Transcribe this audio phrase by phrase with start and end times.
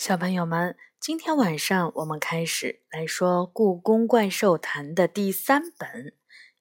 [0.00, 5.88] 小朋友们，今天晚上我们开始来说《故宫怪兽谈》的第三本《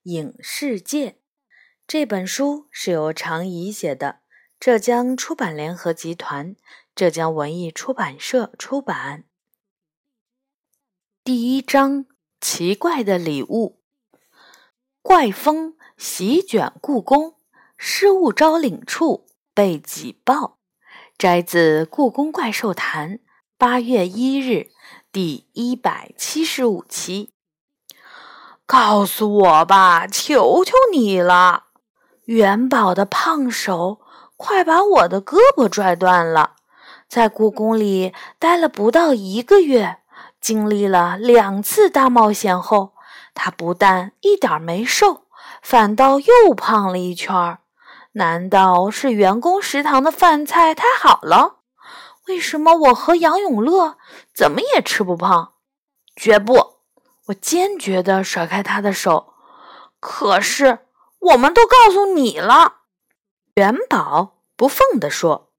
[0.03, 1.11] 影视界》。
[1.87, 4.19] 这本书是由常怡写的，
[4.59, 6.57] 浙江出版联合集团、
[6.93, 9.23] 浙江文艺出版社出版。
[11.23, 12.07] 第一章：
[12.41, 13.81] 奇怪的礼物。
[15.01, 17.37] 怪风席卷故宫，
[17.77, 20.59] 失物招领处被挤爆。
[21.17, 23.19] 摘自《故宫怪兽谈》。
[23.59, 24.69] 八月一日，
[25.11, 27.33] 第一百七十五期。
[28.65, 31.65] 告诉我吧，求求你了！
[32.23, 33.99] 元宝的胖手
[34.37, 36.55] 快把我的胳膊拽断了。
[37.09, 39.97] 在故宫里待了不到一个月，
[40.39, 42.93] 经历了两次大冒险后，
[43.33, 45.25] 他不但一点没瘦，
[45.61, 47.59] 反倒又胖了一圈儿。
[48.13, 51.58] 难道是员工食堂的饭菜太好了？
[52.29, 53.97] 为什么我和杨永乐
[54.35, 55.53] 怎么也吃不胖？
[56.15, 56.75] 绝不！
[57.25, 59.33] 我坚决地甩开他的手。
[59.99, 60.77] 可是
[61.17, 62.81] 我们都告诉你了。
[63.55, 65.49] 元宝不忿地说：“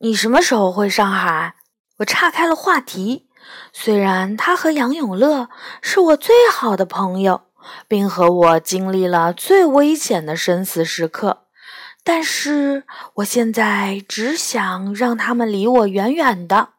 [0.00, 1.56] 你什么时候回上海？”
[2.00, 3.28] 我岔开了话题。
[3.74, 5.50] 虽然他和杨永乐
[5.82, 7.42] 是我最好的朋友，
[7.86, 11.48] 并和我经历了最危险的生死时刻。
[12.04, 16.70] 但是我现在只想让他们离我远远的，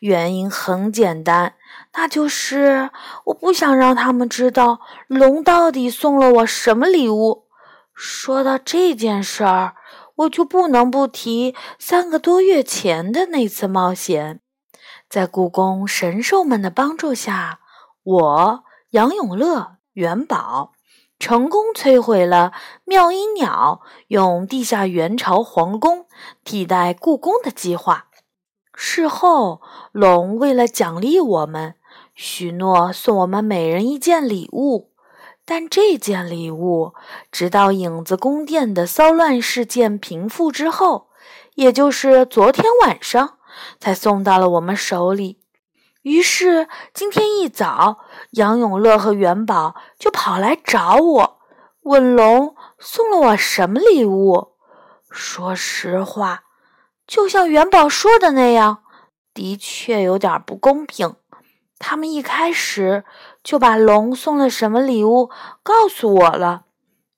[0.00, 1.54] 原因很简单，
[1.94, 2.90] 那就是
[3.24, 7.46] 我不想让他们知道龙到底送了我什么礼物。
[7.94, 9.74] 说到这件事儿，
[10.16, 14.40] 我就不能不提三个多月前的那次冒险，
[15.08, 17.60] 在故宫神兽们的帮助下，
[18.02, 20.72] 我杨永乐、元宝。
[21.18, 22.52] 成功摧毁了
[22.84, 26.06] 妙音鸟用地下元朝皇宫
[26.44, 28.06] 替代故宫的计划。
[28.72, 31.74] 事后，龙为了奖励我们，
[32.14, 34.92] 许诺送我们每人一件礼物。
[35.44, 36.92] 但这件礼物，
[37.32, 41.08] 直到影子宫殿的骚乱事件平复之后，
[41.54, 43.38] 也就是昨天晚上，
[43.80, 45.37] 才送到了我们手里。
[46.08, 47.98] 于是今天一早，
[48.30, 51.38] 杨永乐和元宝就跑来找我，
[51.82, 54.54] 问龙送了我什么礼物。
[55.10, 56.44] 说实话，
[57.06, 58.78] 就像元宝说的那样，
[59.34, 61.16] 的确有点不公平。
[61.78, 63.04] 他们一开始
[63.44, 65.30] 就把龙送了什么礼物
[65.62, 66.64] 告诉我了。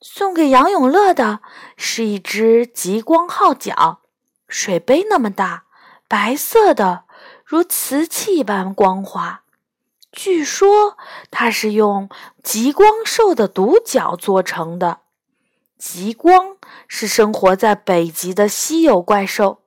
[0.00, 1.38] 送给杨永乐的
[1.76, 4.00] 是一只极光号角，
[4.48, 5.66] 水杯那么大，
[6.08, 7.04] 白色的。
[7.50, 9.42] 如瓷器般光滑，
[10.12, 10.96] 据说
[11.32, 12.08] 它是用
[12.44, 15.00] 极光兽的独角做成的。
[15.76, 19.62] 极光是生活在北极的稀有怪兽，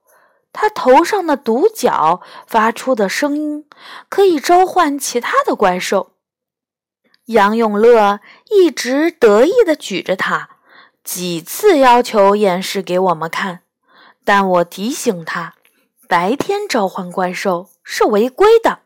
[0.50, 3.66] 它头上的独角发出的声音
[4.08, 6.12] 可以召唤其他的怪兽。
[7.26, 10.48] 杨永乐一直得意地举着它，
[11.02, 13.60] 几次要求演示给我们看，
[14.24, 15.56] 但我提醒他。
[16.06, 18.80] 白天召唤怪兽是违规的，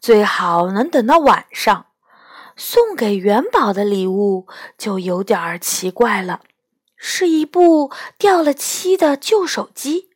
[0.00, 1.86] 最好能等到晚上。
[2.54, 6.40] 送给元宝的礼物就有点儿奇怪了，
[6.96, 10.10] 是一部掉了漆的旧手机。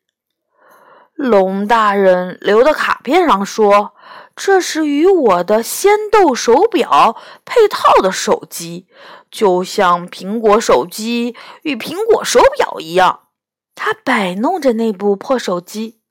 [1.14, 3.94] 龙大人留的卡片上说，
[4.36, 7.16] 这是与我的仙豆手表
[7.46, 8.86] 配套的手机，
[9.30, 13.28] 就像苹果手机与苹果手表一样。
[13.74, 16.02] 他摆弄着那部破手机。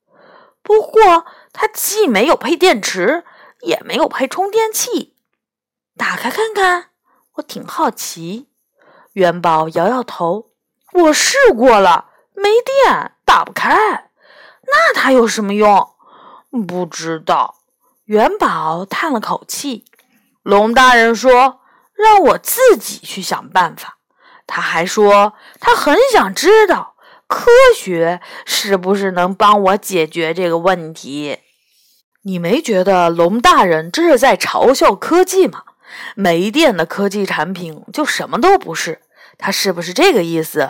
[0.60, 1.24] 不过，
[1.58, 3.24] 它既没有配电池，
[3.62, 5.16] 也没有配充电器。
[5.96, 6.90] 打开看看，
[7.36, 8.50] 我挺好奇。
[9.14, 10.50] 元宝摇摇头
[10.92, 12.50] ：“我试过了，没
[12.84, 13.74] 电，打不开。
[14.66, 15.88] 那它有什么用？
[16.68, 17.56] 不知道。”
[18.04, 19.86] 元宝叹了口气。
[20.42, 21.60] 龙大人说
[21.96, 23.96] ：“让我自己去想办法。”
[24.46, 26.96] 他还说：“他很想知道。”
[27.26, 31.40] 科学是不是能帮我解决这个问题？
[32.26, 35.62] 你没觉得龙大人这是在嘲笑科技吗？
[36.16, 39.00] 没电的科技产品就什么都不是，
[39.38, 40.68] 他是不是这个意思？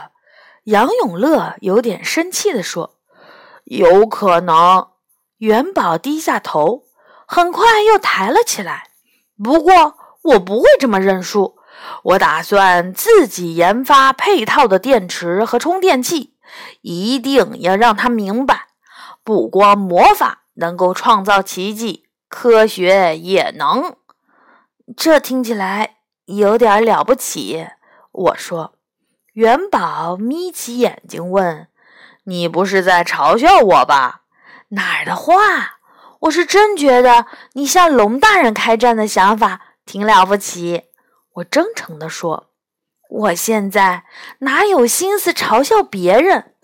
[0.64, 2.98] 杨永乐有点生气地说
[3.64, 4.88] ：“有可能。”
[5.38, 6.82] 元宝低下头，
[7.26, 8.90] 很快又抬了起来。
[9.42, 9.94] 不过
[10.24, 11.56] 我不会这么认输，
[12.02, 16.34] 我打算自己研发配套的电池和充电器。
[16.82, 18.66] 一定要让他明白，
[19.24, 23.96] 不光魔法能够创造奇迹，科学也能。
[24.96, 27.68] 这听起来有点了不起。
[28.12, 28.74] 我说，
[29.32, 31.68] 元宝眯起眼睛问
[32.24, 34.22] ：“你不是在嘲笑我吧？”
[34.70, 35.78] 哪儿的话！
[36.20, 40.84] 我是真觉得你向龙大人开战的想法挺了不起。
[41.34, 42.48] 我真诚地说
[43.10, 44.04] ：“我现在
[44.38, 46.54] 哪有心思嘲笑别人？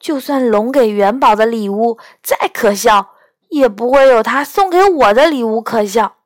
[0.00, 3.11] 就算龙给元宝的礼物再可笑，
[3.52, 6.16] 也不会有他送给我的礼物可笑。”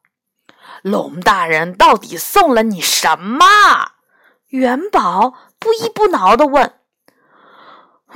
[0.82, 3.44] 龙大人到底送了你什么？
[4.48, 6.74] 元宝不依不挠地问。“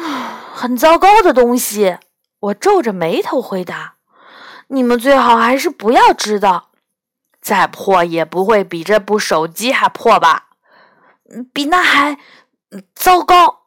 [0.54, 1.98] 很糟糕的东西。”
[2.40, 3.96] 我皱着眉头回答。
[4.68, 6.70] “你们最好还是不要知道。
[7.40, 10.50] 再破也不会比这部手机还破吧？
[11.52, 12.18] 比那还
[12.94, 13.62] 糟糕。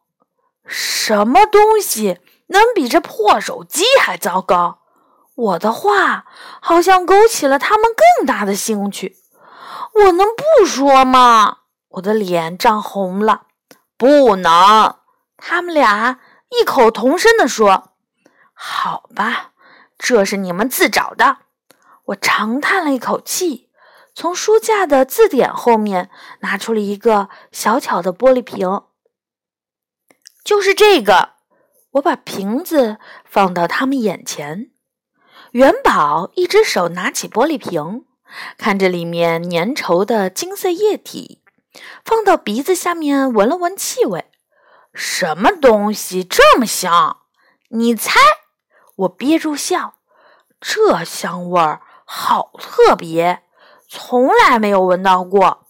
[0.65, 4.79] 什么东西能比这破手机还糟糕？”
[5.35, 6.25] 我的话
[6.61, 9.17] 好像勾起了他们更大的兴趣。
[9.95, 10.27] 我能
[10.59, 11.59] 不说吗？
[11.89, 13.47] 我的脸涨红了。
[13.97, 14.97] 不能！
[15.37, 16.19] 他们俩
[16.49, 17.93] 异口同声地说
[18.53, 19.51] ：“好吧，
[19.97, 21.37] 这是你们自找的。”
[22.07, 23.69] 我长叹了一口气，
[24.13, 26.09] 从书架的字典后面
[26.41, 28.81] 拿出了一个小巧的玻璃瓶。
[30.43, 31.33] 就是这个。
[31.91, 34.71] 我把瓶子放到他们眼前。
[35.53, 38.05] 元宝一只手拿起玻璃瓶，
[38.57, 41.43] 看着里面粘稠的金色液体，
[42.03, 44.25] 放到鼻子下面闻了闻气味，
[44.95, 47.17] 什么东西这么香？
[47.69, 48.19] 你猜？
[48.95, 49.93] 我憋住笑，
[50.59, 53.43] 这香味儿好特别，
[53.87, 55.67] 从来没有闻到过。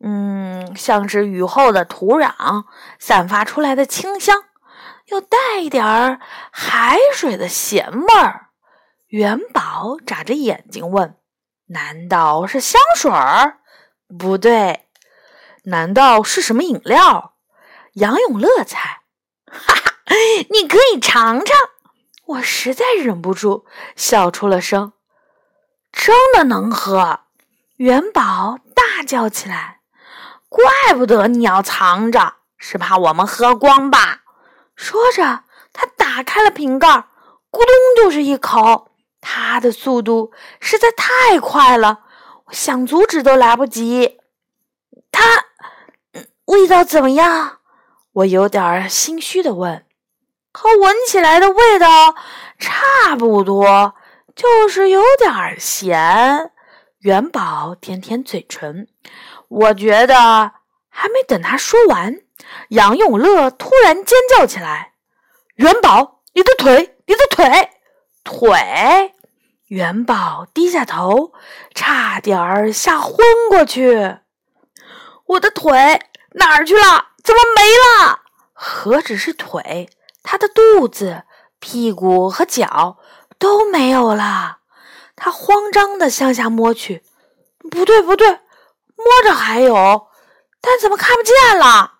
[0.00, 2.64] 嗯，像是雨后的土壤
[2.98, 4.44] 散发出来的清香，
[5.08, 6.18] 又带一点儿
[6.50, 8.47] 海水的咸味儿。
[9.08, 11.16] 元宝眨着眼睛问
[11.68, 13.60] ：“难道是香水儿？
[14.18, 14.86] 不对，
[15.64, 17.32] 难道是什么饮料？”
[17.94, 19.00] 杨永乐猜
[19.50, 19.94] ：“哈哈，
[20.50, 21.56] 你可以尝尝。”
[22.26, 23.64] 我实在忍不住
[23.96, 24.92] 笑出了声。
[25.90, 27.20] 真的能喝？
[27.76, 29.80] 元宝大叫起来
[30.50, 34.20] ：“怪不得你要藏着，是怕我们喝光吧？”
[34.76, 36.88] 说着，他打开了瓶盖，
[37.50, 38.87] 咕咚就是一口。
[39.30, 42.00] 他的速度实在太快了，
[42.46, 44.18] 我想阻止都来不及。
[45.12, 45.44] 他
[46.46, 47.58] 味道怎么样？
[48.12, 49.84] 我有点心虚的问。
[50.50, 52.14] 和闻起来的味道
[52.58, 53.94] 差不多，
[54.34, 56.50] 就是有点咸。
[57.00, 58.88] 元宝舔舔嘴唇。
[59.48, 60.52] 我觉得
[60.88, 62.16] 还没等他说完，
[62.70, 64.94] 杨永乐突然尖叫起来
[65.56, 67.70] ：“元宝，你的腿，你的腿，
[68.24, 69.14] 腿！”
[69.68, 71.32] 元宝低下头，
[71.74, 73.16] 差点儿吓昏
[73.50, 74.18] 过去。
[75.26, 76.00] 我的腿
[76.32, 77.08] 哪儿去了？
[77.22, 77.62] 怎么没
[78.06, 78.20] 了？
[78.54, 79.90] 何止是腿，
[80.22, 81.24] 他的肚子、
[81.58, 82.96] 屁股和脚
[83.38, 84.60] 都没有了。
[85.14, 87.02] 他慌张地向下摸去，
[87.70, 88.26] 不对，不对，
[88.96, 90.08] 摸着还有，
[90.62, 91.98] 但怎么看不见了？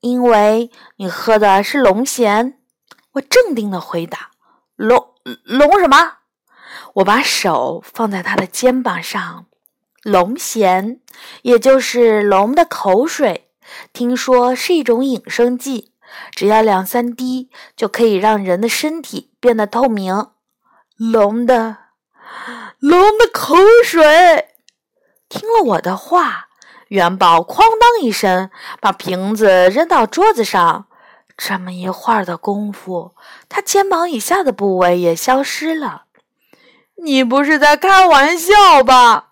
[0.00, 2.54] 因为你喝的是龙涎。
[3.12, 4.30] 我镇定地回答
[4.74, 5.14] ：“龙
[5.44, 6.18] 龙什么？”
[6.94, 9.46] 我把手放在他的肩膀上，
[10.04, 11.00] 龙涎，
[11.42, 13.50] 也就是龙的口水，
[13.92, 15.92] 听说是一种隐身剂，
[16.30, 20.28] 只要两三滴就可以让人的身体变得透明。
[20.96, 21.78] 龙的，
[22.78, 24.50] 龙的口水。
[25.28, 26.46] 听了我的话，
[26.88, 30.86] 元宝哐当一声把瓶子扔到桌子上，
[31.36, 33.16] 这么一会儿的功夫，
[33.48, 36.04] 他肩膀以下的部位也消失了。
[36.96, 39.30] 你不是在开玩笑吧？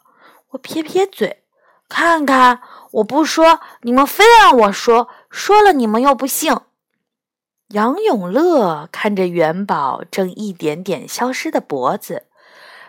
[0.50, 1.44] 我撇撇嘴，
[1.88, 6.54] 看看，我不说，你们非让我说，说了你们又不信。
[7.68, 12.24] 杨永乐看着元宝正一点点消失的脖子，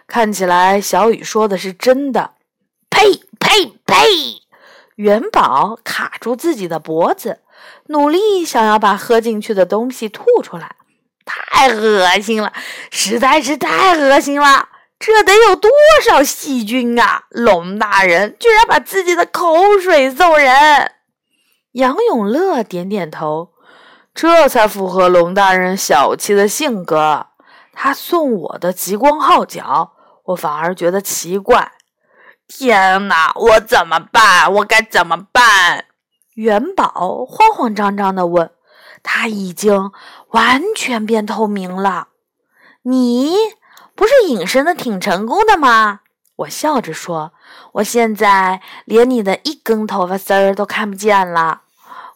[0.08, 2.32] 看起来小雨说的是真的。
[2.90, 4.44] 呸呸呸！
[4.96, 7.40] 元宝卡住自己的脖子，
[7.88, 10.76] 努力想要把喝进去的东西吐出来。
[11.26, 12.52] 太恶心了，
[12.92, 14.70] 实在是太恶心了！
[15.00, 15.70] 这得有多
[16.06, 17.24] 少细菌啊！
[17.30, 20.92] 龙大人居然把自己的口水送人。
[21.74, 23.54] 杨永乐点点头，
[24.14, 27.28] 这才符合龙大人小气的性格。
[27.74, 29.94] 他送我的极光号角，
[30.26, 31.72] 我反而觉得奇怪。
[32.48, 34.54] 天哪，我怎么办？
[34.54, 35.86] 我该怎么办？
[36.36, 38.52] 元宝慌慌张张地问。
[39.04, 39.92] 他已经
[40.30, 42.08] 完全变透明了，
[42.84, 43.36] 你
[43.94, 46.00] 不是隐身的挺成功的吗？
[46.38, 47.34] 我笑着说
[47.74, 51.62] ：“我现在连你的一根头发丝儿都看不见了。”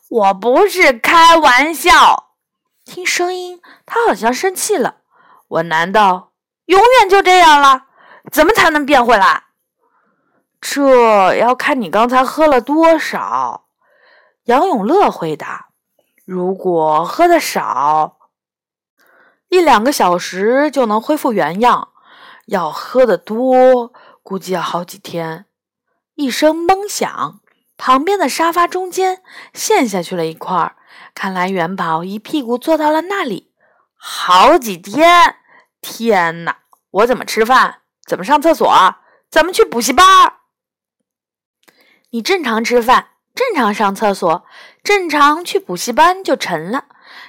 [0.10, 2.32] 我不是开玩笑。
[2.84, 4.96] 听声音，他好像生气了。
[5.50, 6.32] 我难道
[6.65, 7.84] 永远就这样了？
[8.32, 9.44] 怎么才能变回来？
[10.60, 13.65] 这要看你刚才喝了多少。
[14.46, 15.67] 杨永乐回答
[16.27, 18.17] ：“如果喝的少，
[19.48, 21.93] 一两个小时就能恢复原样；
[22.48, 25.46] 要喝的多，估计要好几天。”
[26.15, 27.39] 一声闷响，
[27.77, 30.75] 旁边的沙发中间陷下去了一块。
[31.15, 33.53] 看来元宝一屁股坐到了那里，
[33.96, 35.38] 好几天。
[35.79, 36.57] 天哪！
[36.91, 37.84] 我怎么吃饭？
[38.05, 38.69] 怎么上厕所？
[39.31, 40.34] 怎么去补习班？
[42.10, 44.46] 你正常吃饭，正常上厕所，
[44.84, 46.86] 正常去补习班就成了。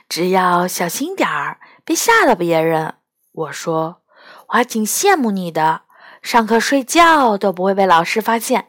[0.08, 2.94] 只要小心点儿，别吓到别人。
[3.30, 4.00] 我说，
[4.46, 5.82] 我还挺羡慕你的，
[6.22, 8.68] 上课睡觉都不会被老师发现。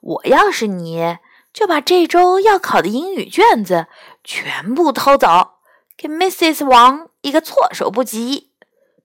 [0.00, 1.18] 我要是你，
[1.52, 3.88] 就把这周要考的英语卷子
[4.22, 5.54] 全部偷走，
[5.96, 6.64] 给 Mrs.
[6.64, 8.52] 王一个措手不及。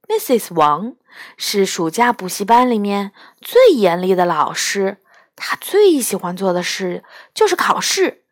[0.08, 0.54] Mrs.
[0.54, 0.94] 王
[1.36, 3.12] 是暑假补习班里面
[3.42, 5.00] 最严厉的老师，
[5.44, 8.24] 他最喜欢做的事就是考试。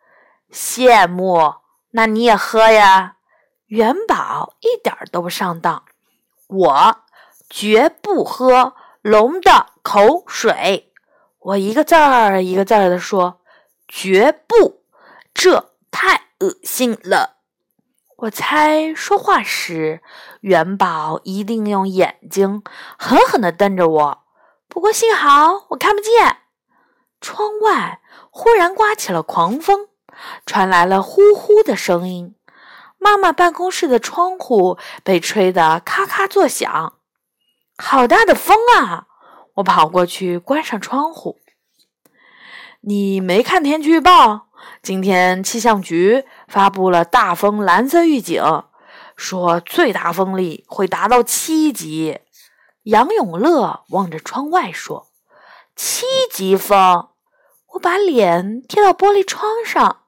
[0.51, 1.56] 羡慕？
[1.92, 3.16] 那你也喝呀？
[3.66, 5.84] 元宝一点都不上当，
[6.48, 6.96] 我
[7.50, 10.94] 绝不喝龙的口水。
[11.39, 13.42] 我一个字儿一个字儿的说
[13.88, 14.84] ：“绝不，
[15.34, 17.38] 这太恶心了。”
[18.18, 20.01] 我猜说话时，
[20.42, 22.62] 元宝一定用眼睛
[22.98, 24.24] 狠狠地瞪着我。
[24.68, 26.38] 不过幸好我看不见。
[27.22, 29.88] 窗外忽然刮起了狂风，
[30.46, 32.36] 传来了呼呼的声音。
[32.98, 36.94] 妈妈办公室的窗户被吹得咔咔作响。
[37.78, 39.08] 好大的风啊！
[39.56, 41.38] 我跑过去关上窗户。
[42.82, 44.48] 你没看天气预报？
[44.82, 48.44] 今天气象局发布了大风蓝色预警，
[49.16, 52.20] 说最大风力会达到七级。
[52.84, 55.08] 杨永乐望着窗外说
[55.76, 57.09] ：“七级风！”
[57.74, 60.04] 我把脸贴到玻璃窗上。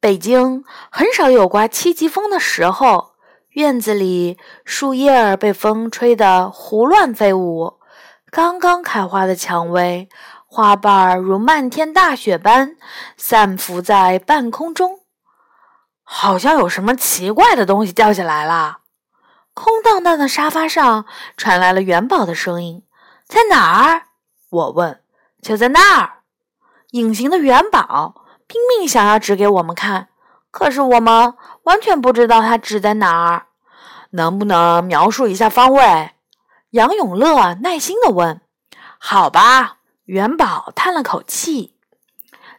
[0.00, 3.12] 北京很少有刮七级风的时候，
[3.50, 7.78] 院子里树叶儿被风吹得胡乱飞舞。
[8.30, 10.08] 刚刚开花的蔷薇，
[10.46, 12.76] 花瓣如漫天大雪般
[13.16, 15.00] 散浮在半空中，
[16.02, 18.78] 好像有什么奇怪的东西掉下来了。
[19.52, 21.04] 空荡荡的沙发上
[21.36, 22.84] 传来了元宝的声音
[23.26, 24.04] ：“在哪儿？”
[24.48, 24.99] 我问。
[25.42, 26.20] “就在那儿。”
[26.92, 30.08] 隐形的元宝拼命想要指给我们看，
[30.50, 33.46] 可是我们完全不知道它指在哪儿。
[34.10, 36.10] 能不能描述一下方位？
[36.70, 38.40] 杨永乐耐心地问
[38.98, 41.76] ：“好吧。”元宝叹了口气：“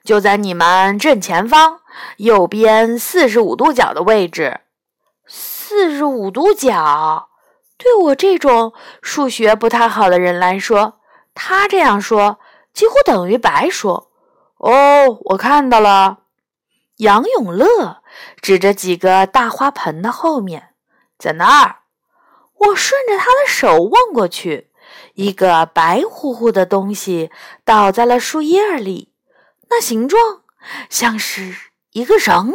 [0.05, 1.81] 就在你们正前方，
[2.15, 4.61] 右边四十五度角的位置。
[5.27, 7.27] 四十五度角，
[7.77, 10.99] 对我这种数学不太好的人来说，
[11.33, 12.39] 他这样说
[12.73, 14.11] 几乎等于白说。”
[14.57, 16.19] 哦，我看到了。
[16.97, 18.03] 杨永乐
[18.41, 20.75] 指着几个大花盆的后面，
[21.17, 21.77] 在那儿。
[22.53, 24.69] 我顺着他的手望过去，
[25.15, 27.31] 一个白乎乎的东西
[27.65, 29.11] 倒在了树叶里，
[29.71, 30.43] 那形状
[30.91, 31.55] 像是
[31.93, 32.53] 一个人。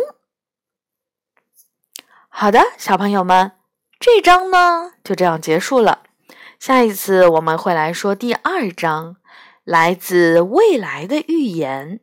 [2.28, 3.50] 好的，小朋友们，
[3.98, 6.04] 这章呢就这样结束了。
[6.60, 9.16] 下一次我们会来说第二章，
[9.66, 11.98] 来自未来的预言。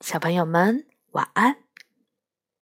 [0.00, 1.58] 小朋友们，晚安。